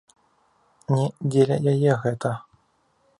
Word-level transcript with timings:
Не 0.95 1.03
дзеля 1.35 1.57
яе 1.75 1.93
гэта. 2.07 2.31